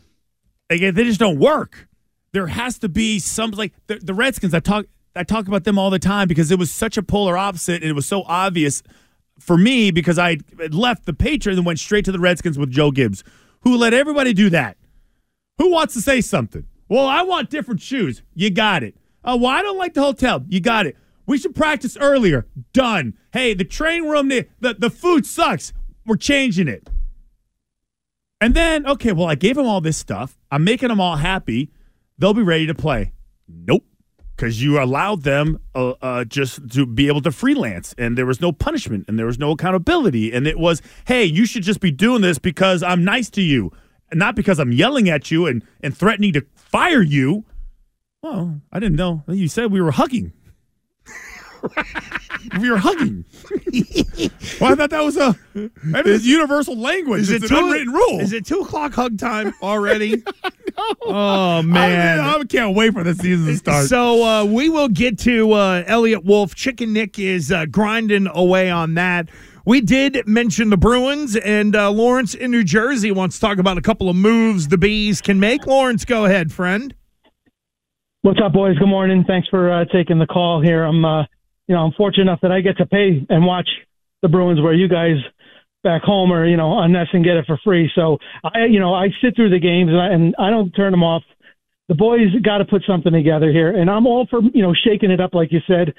[0.69, 1.87] again, they just don't work.
[2.31, 4.53] There has to be some like the, the Redskins.
[4.53, 7.37] I talk I talk about them all the time because it was such a polar
[7.37, 8.83] opposite, and it was so obvious
[9.39, 10.37] for me because I
[10.69, 13.23] left the Patriots and went straight to the Redskins with Joe Gibbs,
[13.61, 14.77] who let everybody do that.
[15.57, 16.65] Who wants to say something?
[16.87, 18.21] Well, I want different shoes.
[18.33, 18.95] You got it.
[19.23, 20.45] Oh, well, I don't like the hotel.
[20.47, 20.95] You got it.
[21.25, 22.45] We should practice earlier.
[22.73, 23.15] Done.
[23.33, 25.73] Hey, the training room, the, the, the food sucks.
[26.05, 26.89] We're changing it.
[28.39, 30.37] And then, okay, well, I gave them all this stuff.
[30.51, 31.71] I'm making them all happy.
[32.17, 33.13] They'll be ready to play.
[33.47, 33.85] Nope.
[34.35, 38.41] Because you allowed them uh, uh, just to be able to freelance, and there was
[38.41, 41.89] no punishment, and there was no accountability, and it was, hey, you should just be
[41.89, 43.71] doing this because I'm nice to you,
[44.15, 47.45] not because I'm yelling at you and and threatening to fire you.
[48.23, 49.23] Well, I didn't know.
[49.27, 50.33] You said we were hugging.
[52.59, 53.25] we were hugging.
[54.59, 57.29] well, I thought that was a is universal language.
[57.29, 58.19] it's an two- unwritten rule.
[58.19, 60.23] Is it two o'clock hug time already?
[61.01, 63.85] Oh man, I, I can't wait for the season to start.
[63.87, 66.53] So uh, we will get to uh, Eliot Wolf.
[66.53, 69.29] Chicken Nick is uh, grinding away on that.
[69.67, 73.79] We did mention the Bruins, and uh, Lawrence in New Jersey wants to talk about
[73.79, 75.65] a couple of moves the B's can make.
[75.65, 76.93] Lawrence, go ahead, friend.
[78.21, 78.77] What's up, boys?
[78.77, 79.23] Good morning.
[79.25, 80.83] Thanks for uh, taking the call here.
[80.83, 81.23] I'm, uh,
[81.67, 83.67] you know, I'm fortunate enough that I get to pay and watch
[84.21, 85.15] the Bruins, where you guys
[85.83, 87.89] back home are, you know, on this and get it for free.
[87.95, 90.91] So I, you know, I sit through the games and I, and I don't turn
[90.91, 91.23] them off.
[91.89, 95.09] The boys got to put something together here, and I'm all for, you know, shaking
[95.09, 95.95] it up like you said,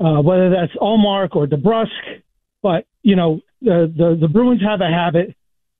[0.00, 2.22] uh, whether that's Ullmark or DeBrusk.
[2.66, 5.36] But you know, the, the the Bruins have a habit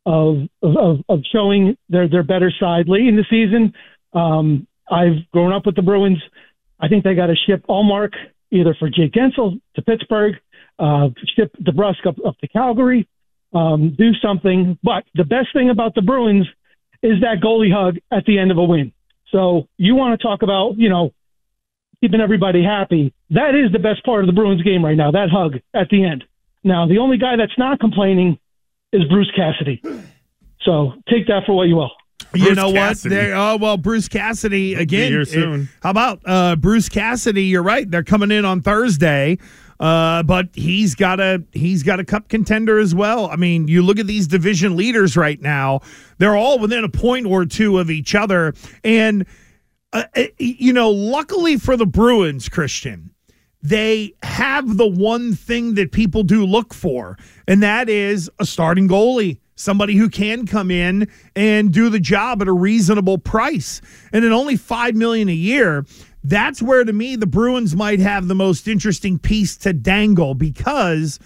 [0.06, 3.72] of of, of showing their their better side late in the season.
[4.12, 6.22] Um, I've grown up with the Bruins.
[6.78, 8.12] I think they got to ship Ullmark
[8.52, 10.36] either for Jake Guentzel to Pittsburgh,
[10.78, 13.08] uh, ship DeBrusk up, up to Calgary,
[13.52, 14.78] um, do something.
[14.84, 16.46] But the best thing about the Bruins
[17.02, 18.92] is that goalie hug at the end of a win.
[19.32, 21.10] So you want to talk about, you know,
[22.00, 23.12] keeping everybody happy.
[23.30, 26.04] That is the best part of the Bruins game right now, that hug at the
[26.04, 26.22] end.
[26.66, 28.40] Now, the only guy that's not complaining
[28.92, 29.80] is Bruce Cassidy.
[30.62, 31.92] So take that for what you will.
[32.34, 33.14] you know Cassidy.
[33.14, 33.20] what?
[33.22, 33.34] There.
[33.36, 35.12] Oh well, Bruce Cassidy again.
[35.12, 35.68] here soon.
[35.80, 37.44] How about uh, Bruce Cassidy?
[37.44, 37.88] You're right.
[37.88, 39.38] They're coming in on Thursday,
[39.78, 43.30] uh, but he's got a he's got a cup contender as well.
[43.30, 45.82] I mean, you look at these division leaders right now;
[46.18, 49.24] they're all within a point or two of each other, and
[49.92, 53.12] uh, eh, you know, luckily for the Bruins, Christian,
[53.68, 58.88] they have the one thing that people do look for, and that is a starting
[58.88, 63.80] goalie, somebody who can come in and do the job at a reasonable price.
[64.12, 65.84] And at only five million a year,
[66.22, 71.18] that's where to me the Bruins might have the most interesting piece to dangle because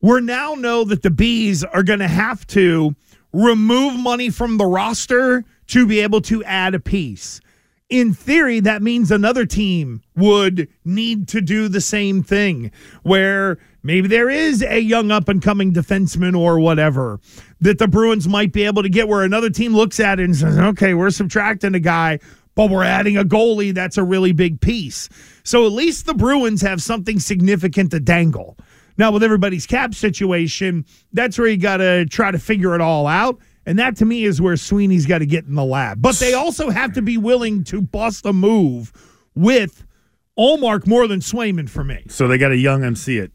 [0.00, 2.94] we now know that the B's are going to have to
[3.32, 7.40] remove money from the roster to be able to add a piece
[7.92, 14.08] in theory, that means another team would need to do the same thing, where maybe
[14.08, 17.20] there is a young up and coming defenseman or whatever
[17.60, 20.34] that the Bruins might be able to get, where another team looks at it and
[20.34, 22.18] says, okay, we're subtracting a guy,
[22.54, 23.74] but we're adding a goalie.
[23.74, 25.10] That's a really big piece.
[25.44, 28.56] So at least the Bruins have something significant to dangle.
[28.96, 33.06] Now, with everybody's cap situation, that's where you got to try to figure it all
[33.06, 33.38] out.
[33.64, 36.02] And that to me is where Sweeney's got to get in the lab.
[36.02, 38.92] But they also have to be willing to bust a move
[39.34, 39.84] with
[40.38, 42.04] Ullmark more than Swayman for me.
[42.08, 43.32] So they got a young MC it.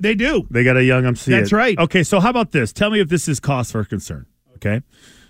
[0.00, 0.46] They do.
[0.50, 1.30] They got a young MC.
[1.30, 1.56] That's it.
[1.56, 1.78] right.
[1.78, 2.72] Okay, so how about this?
[2.72, 4.26] Tell me if this is cause for concern.
[4.56, 4.82] Okay.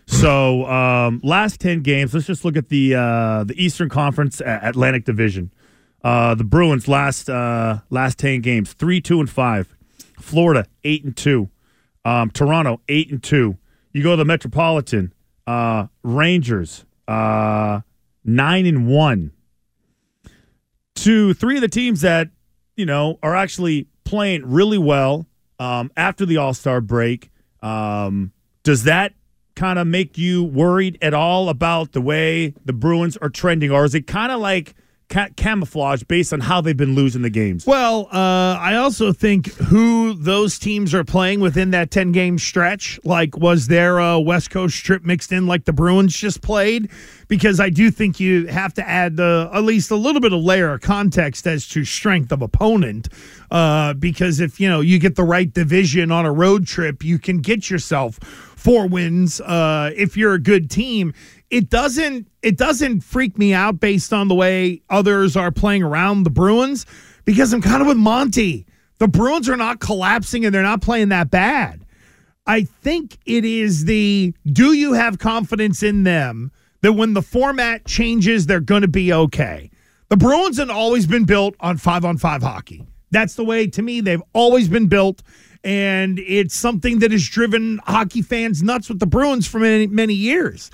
[0.06, 2.14] So um, last ten games.
[2.14, 5.52] Let's just look at the uh, the Eastern Conference Atlantic Division.
[6.02, 9.74] Uh, the Bruins last uh, last ten games three two and five.
[10.18, 11.50] Florida eight and two.
[12.04, 13.58] Um, Toronto eight and two.
[13.92, 15.12] You go to the Metropolitan
[15.46, 17.80] uh, Rangers uh,
[18.24, 19.32] nine and one.
[20.96, 22.28] To three of the teams that
[22.76, 25.26] you know are actually playing really well
[25.58, 27.30] um, after the All Star break.
[27.62, 29.14] Um, does that
[29.54, 33.84] kind of make you worried at all about the way the Bruins are trending, or
[33.84, 34.74] is it kind of like
[35.08, 37.66] ca- camouflage based on how they've been losing the games?
[37.66, 43.00] Well, uh, I also think who those teams are playing within that 10 game stretch.
[43.04, 46.90] Like, was there a West Coast trip mixed in like the Bruins just played?
[47.28, 50.72] Because I do think you have to add at least a little bit of layer
[50.72, 53.08] of context as to strength of opponent.
[53.50, 57.18] Uh, because if, you know, you get the right division on a road trip, you
[57.18, 58.18] can get yourself
[58.58, 61.14] four wins uh, if you're a good team
[61.50, 66.22] it doesn't it doesn't freak me out based on the way others are playing around
[66.22, 66.86] the Bruins
[67.24, 68.66] because I'm kind of with Monty.
[68.98, 71.84] The Bruins are not collapsing and they're not playing that bad.
[72.46, 77.84] I think it is the do you have confidence in them that when the format
[77.86, 79.70] changes they're going to be okay.
[80.08, 82.86] The Bruins have always been built on 5 on 5 hockey.
[83.10, 85.22] That's the way to me they've always been built
[85.64, 90.14] and it's something that has driven hockey fans nuts with the Bruins for many many
[90.14, 90.70] years.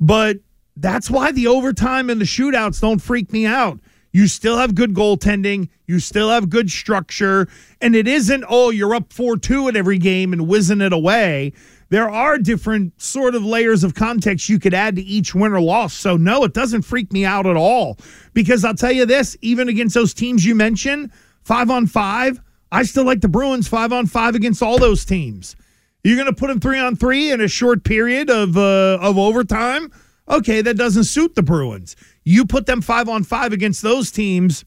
[0.00, 0.38] But
[0.76, 3.80] that's why the overtime and the shootouts don't freak me out.
[4.12, 5.68] You still have good goaltending.
[5.86, 7.48] You still have good structure.
[7.80, 11.52] And it isn't, oh, you're up 4 2 at every game and whizzing it away.
[11.90, 15.60] There are different sort of layers of context you could add to each win or
[15.60, 15.94] loss.
[15.94, 17.98] So, no, it doesn't freak me out at all.
[18.34, 21.10] Because I'll tell you this even against those teams you mentioned,
[21.44, 25.56] five on five, I still like the Bruins five on five against all those teams.
[26.08, 29.18] You're going to put them three on three in a short period of uh, of
[29.18, 29.92] overtime.
[30.26, 31.96] Okay, that doesn't suit the Bruins.
[32.24, 34.64] You put them five on five against those teams.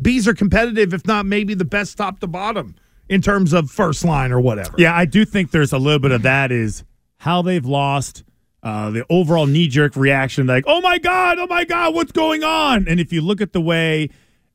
[0.00, 2.76] B's are competitive, if not maybe the best top to bottom
[3.08, 4.72] in terms of first line or whatever.
[4.78, 6.84] Yeah, I do think there's a little bit of that is
[7.16, 8.22] how they've lost
[8.62, 12.44] uh, the overall knee jerk reaction, like, oh my God, oh my God, what's going
[12.44, 12.86] on?
[12.86, 14.10] And if you look at the way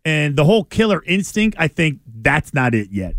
[0.05, 3.15] and the whole killer instinct, I think that's not it yet.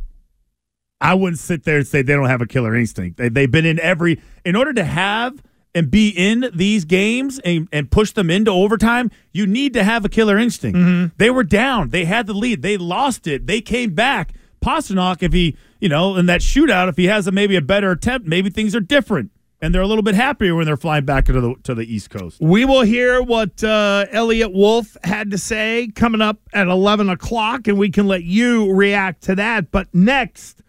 [1.01, 3.17] I wouldn't sit there and say they don't have a killer instinct.
[3.17, 5.43] They, they've been in every, in order to have
[5.75, 10.05] and be in these games and, and push them into overtime, you need to have
[10.05, 11.17] a killer instinct.
[11.17, 11.91] They were down.
[11.91, 12.63] They had the lead.
[12.63, 13.47] They lost it.
[13.47, 14.33] They came back.
[14.61, 17.93] Pastrnak, if he, you know, in that shootout, if he has a, maybe a better
[17.93, 19.31] attempt, maybe things are different.
[19.63, 22.09] And they're a little bit happier when they're flying back into the to the East
[22.09, 22.41] Coast.
[22.41, 27.69] We will hear what uh, Eliot Wolf had to say coming up at 11 o'clock,
[27.69, 29.71] and we can let you react to that.
[29.71, 30.63] But next,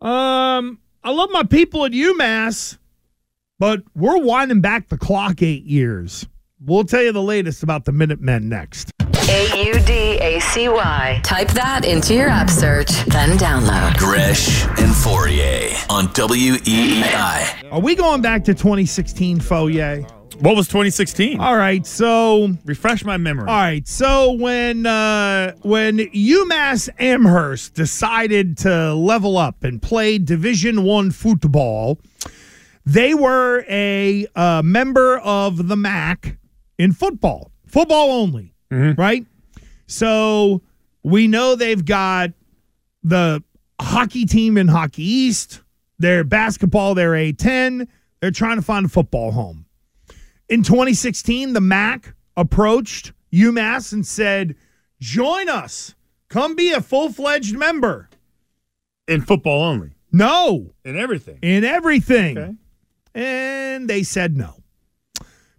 [0.00, 2.78] um, I love my people at UMass.
[3.58, 6.26] But we're winding back the clock eight years.
[6.62, 8.90] We'll tell you the latest about the Minutemen next.
[9.28, 11.20] A U D A C Y.
[11.24, 13.96] Type that into your app search, then download.
[13.96, 17.72] Gresh and Fauria on E WEEI.
[17.72, 20.06] Are we going back to 2016, Foyer?
[20.40, 21.40] What was 2016?
[21.40, 23.48] All right, so refresh my memory.
[23.48, 30.84] All right, so when uh, when UMass Amherst decided to level up and play Division
[30.84, 31.98] One football,
[32.84, 36.36] they were a uh, member of the MAC
[36.78, 39.24] in football, football only, right?
[39.86, 40.60] So
[41.02, 42.30] we know they've got
[43.02, 43.42] the
[43.80, 45.62] hockey team in Hockey East.
[45.98, 47.88] Their basketball, they're A10.
[48.20, 49.65] They're trying to find a football home.
[50.48, 54.54] In 2016, the MAC approached UMass and said,
[55.00, 55.94] Join us.
[56.28, 58.08] Come be a full fledged member.
[59.08, 59.96] In football only.
[60.12, 60.72] No.
[60.84, 61.38] In everything.
[61.42, 62.38] In everything.
[62.38, 62.54] Okay.
[63.14, 64.54] And they said no.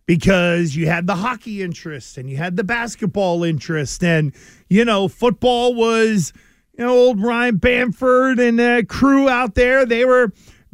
[0.06, 4.04] Because you had the hockey interest and you had the basketball interest.
[4.04, 4.34] And,
[4.70, 6.32] you know, football was,
[6.78, 9.86] you know, old Ryan Bamford and crew out there.
[9.86, 10.32] They were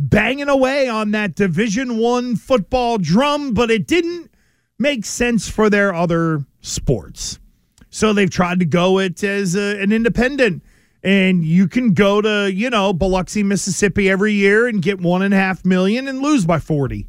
[0.09, 4.31] banging away on that Division One football drum, but it didn't
[4.77, 7.39] make sense for their other sports.
[7.89, 10.63] So they've tried to go it as a, an independent.
[11.03, 15.33] And you can go to, you know, Biloxi, Mississippi every year and get one and
[15.33, 17.07] a half million and lose by 40.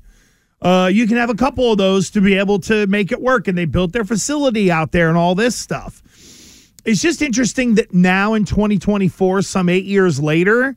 [0.61, 3.47] Uh, you can have a couple of those to be able to make it work.
[3.47, 6.03] And they built their facility out there and all this stuff.
[6.85, 10.77] It's just interesting that now in 2024, some eight years later,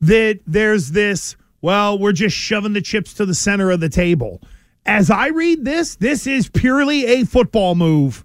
[0.00, 4.42] that there's this, well, we're just shoving the chips to the center of the table.
[4.86, 8.24] As I read this, this is purely a football move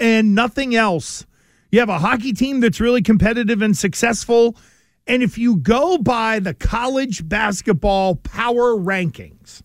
[0.00, 1.26] and nothing else.
[1.70, 4.56] You have a hockey team that's really competitive and successful.
[5.06, 9.62] And if you go by the college basketball power rankings,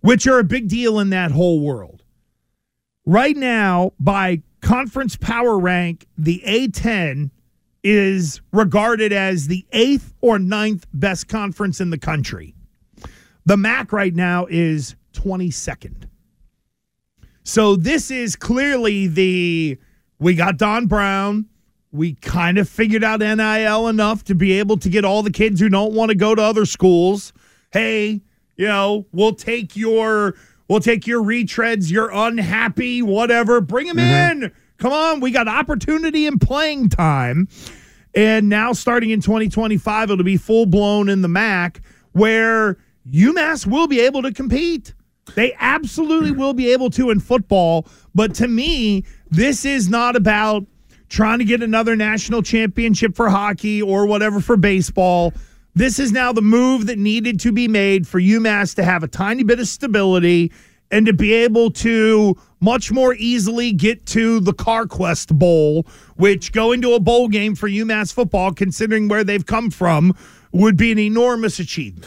[0.00, 2.02] which are a big deal in that whole world,
[3.04, 7.30] right now, by conference power rank, the A10
[7.82, 12.54] is regarded as the eighth or ninth best conference in the country.
[13.44, 16.04] The MAC right now is 22nd.
[17.44, 19.78] So this is clearly the
[20.18, 21.46] we got Don Brown.
[21.90, 25.60] We kind of figured out NIL enough to be able to get all the kids
[25.60, 27.32] who don't want to go to other schools.
[27.72, 28.22] Hey,
[28.56, 30.36] you know, we'll take your
[30.68, 33.60] we'll take your retreads, you're unhappy, whatever.
[33.60, 34.44] Bring them mm-hmm.
[34.44, 34.52] in.
[34.82, 37.46] Come on, we got opportunity and playing time.
[38.16, 41.80] And now starting in 2025, it'll be full blown in the MAC
[42.10, 42.78] where
[43.08, 44.92] UMass will be able to compete.
[45.36, 47.86] They absolutely will be able to in football.
[48.12, 50.66] But to me, this is not about
[51.08, 55.32] trying to get another national championship for hockey or whatever for baseball.
[55.76, 59.08] This is now the move that needed to be made for UMass to have a
[59.08, 60.50] tiny bit of stability
[60.92, 65.84] and to be able to much more easily get to the CarQuest Bowl,
[66.16, 70.14] which going to a bowl game for UMass football, considering where they've come from,
[70.52, 72.06] would be an enormous achievement.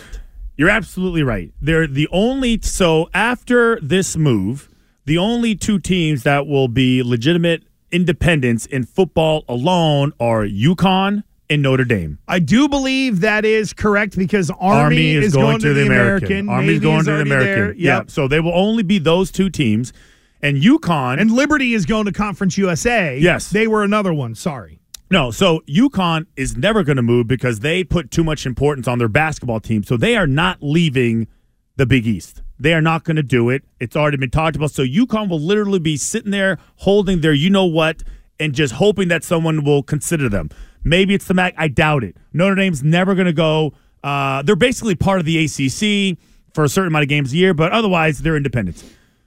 [0.55, 1.51] You're absolutely right.
[1.59, 4.69] They're the only so after this move,
[5.03, 11.61] the only two teams that will be legitimate independents in football alone are UConn and
[11.61, 12.17] Notre Dame.
[12.27, 16.49] I do believe that is correct because Army, Army is, going, to, the American.
[16.49, 17.79] Army's Navy going is to the American.
[17.79, 18.09] Yep.
[18.09, 19.93] So they will only be those two teams.
[20.41, 23.17] And UConn And Liberty is going to Conference USA.
[23.17, 23.49] Yes.
[23.49, 24.35] They were another one.
[24.35, 24.79] Sorry.
[25.11, 28.97] No, so UConn is never going to move because they put too much importance on
[28.97, 29.83] their basketball team.
[29.83, 31.27] So they are not leaving
[31.75, 32.41] the Big East.
[32.59, 33.63] They are not going to do it.
[33.79, 34.71] It's already been talked about.
[34.71, 38.01] So UConn will literally be sitting there holding their you know what
[38.39, 40.49] and just hoping that someone will consider them.
[40.86, 41.55] Maybe it's the MAC.
[41.57, 42.15] I doubt it.
[42.31, 43.73] Notre Dame's never going to go.
[44.03, 46.17] Uh, they're basically part of the ACC
[46.53, 48.86] for a certain amount of games a year, but otherwise they're independents.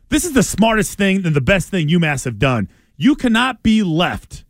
[0.08, 2.68] This is the smartest thing and the best thing UMass have done.
[2.96, 4.44] You cannot be left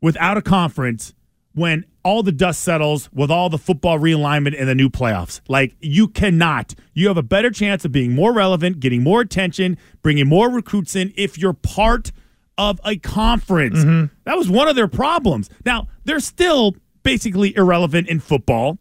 [0.00, 1.14] without a conference
[1.52, 5.40] when all the dust settles with all the football realignment and the new playoffs.
[5.48, 6.74] Like, you cannot.
[6.94, 10.94] You have a better chance of being more relevant, getting more attention, bringing more recruits
[10.94, 12.12] in if you're part
[12.58, 13.78] of a conference.
[13.78, 14.14] Mm-hmm.
[14.24, 15.50] That was one of their problems.
[15.64, 18.78] Now, they're still basically irrelevant in football,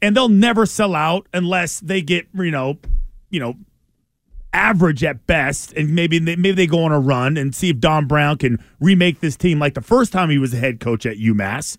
[0.00, 2.78] and they'll never sell out unless they get, you know,
[3.30, 3.54] you know,
[4.52, 7.78] average at best, and maybe they, maybe they go on a run and see if
[7.78, 11.06] Don Brown can remake this team like the first time he was the head coach
[11.06, 11.76] at UMass.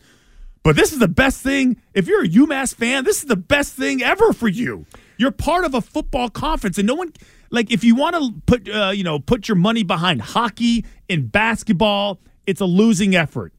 [0.64, 1.82] But this is the best thing.
[1.94, 4.86] If you're a UMass fan, this is the best thing ever for you.
[5.18, 7.14] You're part of a football conference, and no one
[7.54, 11.32] like if you want to put uh, you know put your money behind hockey and
[11.32, 13.54] basketball, it's a losing effort.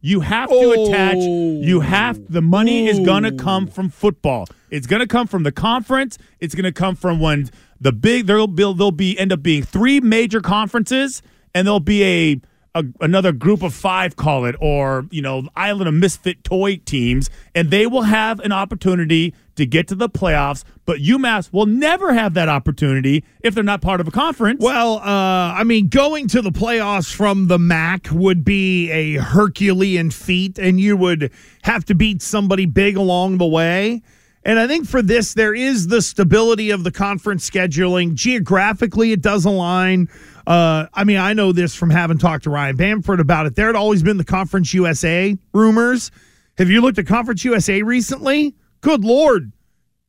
[0.00, 1.16] You have to attach.
[1.16, 4.46] You have the money is going to come from football.
[4.70, 6.18] It's going to come from the conference.
[6.40, 9.62] It's going to come from when the big there'll be there'll be end up being
[9.62, 11.20] three major conferences,
[11.54, 12.40] and there'll be a,
[12.76, 17.28] a another group of five, call it, or you know, island of misfit toy teams,
[17.56, 20.64] and they will have an opportunity to get to the playoffs.
[20.84, 24.62] But UMass will never have that opportunity if they're not part of a conference.
[24.62, 30.10] Well, uh, I mean, going to the playoffs from the MAC would be a Herculean
[30.10, 31.30] feat, and you would
[31.62, 34.02] have to beat somebody big along the way.
[34.44, 38.14] And I think for this, there is the stability of the conference scheduling.
[38.14, 40.08] Geographically, it does align.
[40.46, 43.54] Uh, I mean, I know this from having talked to Ryan Bamford about it.
[43.54, 46.10] There had always been the Conference USA rumors.
[46.58, 48.56] Have you looked at Conference USA recently?
[48.82, 49.52] Good Lord.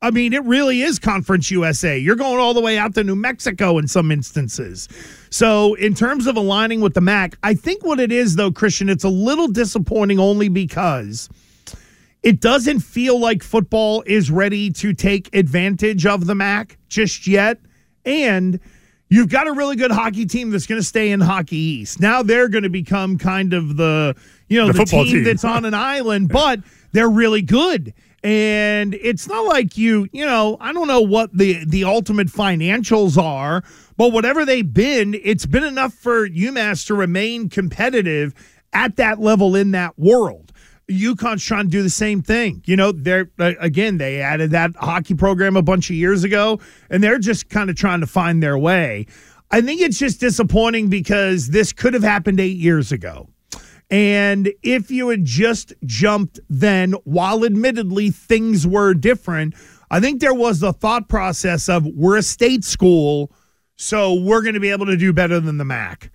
[0.02, 1.96] I mean, it really is Conference USA.
[1.96, 4.86] You're going all the way out to New Mexico in some instances.
[5.30, 8.90] So, in terms of aligning with the MAC, I think what it is, though, Christian,
[8.90, 11.30] it's a little disappointing only because
[12.22, 17.58] it doesn't feel like football is ready to take advantage of the MAC just yet.
[18.04, 18.60] And
[19.08, 21.98] you've got a really good hockey team that's going to stay in Hockey East.
[22.00, 24.14] Now they're going to become kind of the,
[24.48, 25.24] you know, The the, team, team.
[25.24, 26.60] that's on an island, but
[26.92, 27.94] they're really good.
[28.24, 33.22] And it's not like you, you know, I don't know what the the ultimate financials
[33.22, 33.62] are,
[33.98, 38.32] but whatever they've been, it's been enough for UMass to remain competitive
[38.72, 40.52] at that level in that world.
[40.88, 42.62] UConn's trying to do the same thing.
[42.64, 46.60] You know, they're uh, again, they added that hockey program a bunch of years ago,
[46.88, 49.04] and they're just kind of trying to find their way.
[49.50, 53.28] I think it's just disappointing because this could have happened eight years ago.
[53.90, 59.54] And if you had just jumped then, while admittedly things were different,
[59.90, 63.30] I think there was the thought process of we're a state school,
[63.76, 66.10] so we're going to be able to do better than the MAC.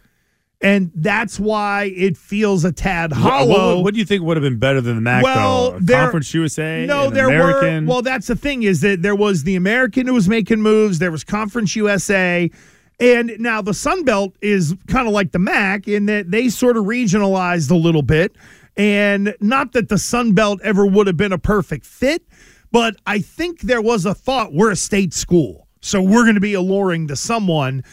[0.62, 3.76] And that's why it feels a tad hollow.
[3.76, 5.24] what, what do you think would have been better than the MAC?
[5.24, 6.86] Well, there- Conference USA.
[6.86, 7.86] No, there American?
[7.86, 7.94] were.
[7.94, 11.00] Well, that's the thing is that there was the American who was making moves.
[11.00, 12.52] There was Conference USA,
[13.00, 16.76] and now the Sun Belt is kind of like the MAC in that they sort
[16.76, 18.36] of regionalized a little bit.
[18.76, 22.24] And not that the Sun Belt ever would have been a perfect fit,
[22.72, 26.42] but I think there was a thought we're a state school, so we're going to
[26.42, 27.84] be alluring to someone.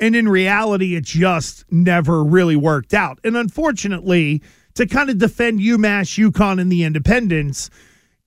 [0.00, 3.18] And in reality, it just never really worked out.
[3.24, 4.42] And unfortunately,
[4.74, 7.70] to kind of defend UMass, UConn, and the independents,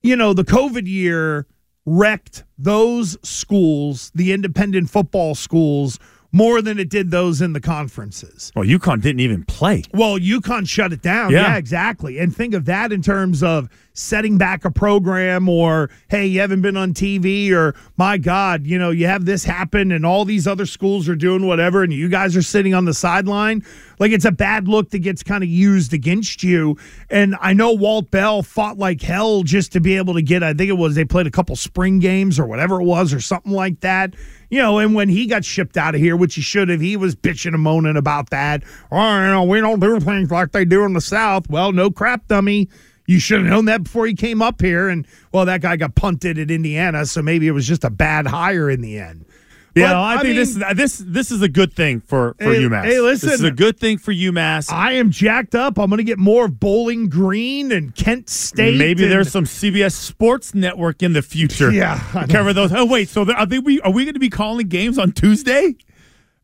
[0.02, 1.46] you know, the COVID year
[1.86, 5.98] wrecked those schools, the independent football schools,
[6.32, 8.52] more than it did those in the conferences.
[8.56, 9.84] Well, UConn didn't even play.
[9.94, 11.32] Well, UConn shut it down.
[11.32, 11.42] Yeah.
[11.42, 11.58] Yeah.
[11.58, 12.20] exactly.
[12.20, 16.62] And think of that in terms of setting back a program or, hey, you haven't
[16.62, 20.48] been on TV or, my God, you know, you have this happen and all these
[20.48, 23.64] other schools are doing whatever and you guys are sitting on the sideline.
[24.02, 26.76] Like it's a bad look that gets kind of used against you.
[27.12, 30.56] And I know Walt Bell fought like hell just to be able to get, I
[30.56, 33.52] think it was they played a couple spring games or whatever it was or something
[33.52, 34.16] like that.
[34.50, 36.98] You know, and when he got shipped out of here, which he should have, he
[36.98, 38.64] was bitching and moaning about that.
[38.92, 41.48] Oh, you know, we don't do things like they do in the South.
[41.48, 42.70] Well, no crap, dummy.
[43.06, 44.90] You should have known that before he came up here.
[44.90, 48.26] And well, that guy got punted at Indiana, so maybe it was just a bad
[48.26, 49.26] hire in the end.
[49.74, 52.54] Yeah, But, I, think mean, this is this this is a good thing for for
[52.54, 52.84] Hey- UMass.
[52.84, 53.30] hey, listen.
[53.30, 54.70] this is a good thing for UMass.
[54.72, 55.80] I am jacked up.
[55.80, 58.78] I'm going to get more of Bowling Green and Kent State.
[58.78, 61.72] Maybe and- there's some CBS Sports Network in the future.
[61.72, 62.00] Yeah,
[62.30, 62.74] cover those.
[62.74, 63.60] Oh wait, so there- are they?
[63.60, 65.76] We are we going to be calling games on Tuesday?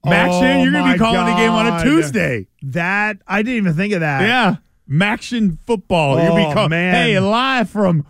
[0.05, 2.47] Maction, Oh, you're going to be calling the game on a Tuesday.
[2.61, 4.21] That I didn't even think of that.
[4.21, 4.55] Yeah,
[4.89, 6.17] Maction football.
[6.17, 6.93] Oh, to be man.
[6.93, 8.05] Hey, live from.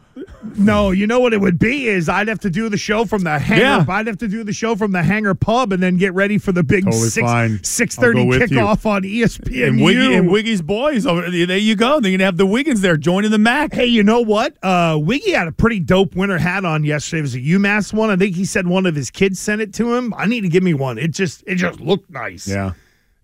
[0.56, 3.24] No, you know what it would be is I'd have to do the show from
[3.24, 3.64] the hangar.
[3.64, 3.86] Yeah.
[3.88, 6.52] I'd have to do the show from the hangar pub and then get ready for
[6.52, 8.40] the big Totally six six thirty I'll you.
[8.40, 9.68] kickoff on ESPN.
[9.68, 11.06] And Wiggy and Wiggy's boys.
[11.06, 12.00] Over, there you go.
[12.00, 13.74] They're going to have the Wiggins there joining the MAC.
[13.74, 14.58] Hey, you know what?
[14.64, 17.20] Uh, Wiggy had a pretty dope winter hat on yesterday.
[17.20, 18.10] It was a UMass one.
[18.10, 20.14] I think he said one of his kids sent it to him.
[20.16, 20.98] I need to give me one.
[20.98, 22.48] It just it just looked nice.
[22.48, 22.74] Yeah.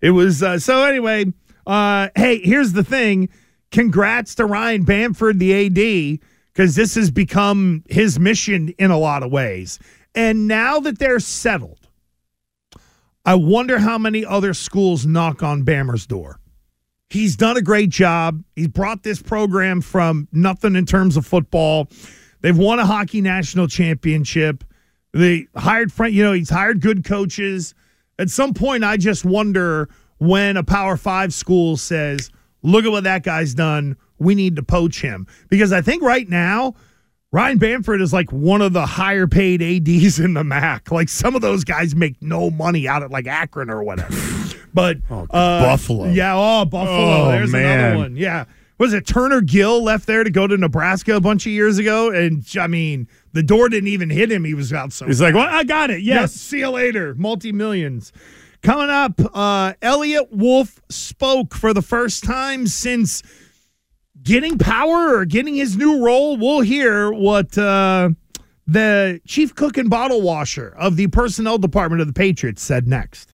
[0.00, 1.26] It was uh, so anyway.
[1.66, 3.30] Uh, hey, here's the thing.
[3.74, 6.20] Congrats to Ryan Bamford, the AD,
[6.52, 9.80] because this has become his mission in a lot of ways.
[10.14, 11.88] And now that they're settled,
[13.24, 16.38] I wonder how many other schools knock on Bammer's door.
[17.10, 18.44] He's done a great job.
[18.54, 21.88] He's brought this program from nothing in terms of football.
[22.42, 24.62] They've won a hockey national championship.
[25.12, 27.74] They hired friend, you know, he's hired good coaches.
[28.20, 32.30] At some point, I just wonder when a Power Five school says,
[32.64, 33.96] "Look at what that guy's done.
[34.18, 36.74] We need to poach him." Because I think right now,
[37.30, 40.90] Ryan Bamford is like one of the higher paid ads in the MAC.
[40.90, 44.14] Like some of those guys make no money out at like Akron or whatever.
[44.72, 46.08] But uh, Buffalo.
[46.08, 47.26] yeah, oh Buffalo.
[47.26, 47.78] Oh, There's man.
[47.78, 48.16] another one.
[48.16, 48.44] Yeah.
[48.78, 52.10] was it Turner Gill left there to go to Nebraska a bunch of years ago?
[52.10, 54.44] And I mean, the door didn't even hit him.
[54.44, 55.06] He was out so.
[55.06, 56.02] He's like, well, I got it.
[56.02, 56.32] Yes.
[56.32, 57.14] See you later.
[57.14, 58.12] Multi millions.
[58.64, 63.22] Coming up, uh, Eliot Wolf spoke for the first time since
[64.22, 66.38] getting power or getting his new role.
[66.38, 68.08] We'll hear what uh,
[68.66, 73.33] the chief cook and bottle washer of the personnel department of the Patriots said next.